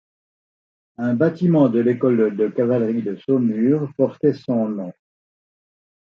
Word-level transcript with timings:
Un 0.97 1.13
batiment 1.13 1.69
de 1.69 1.77
l'Ecole 1.79 2.35
de 2.35 2.47
cavalerie 2.47 3.03
de 3.03 3.15
Saumur 3.17 3.87
portait 3.97 4.33
son 4.33 4.67
nom. 4.69 4.91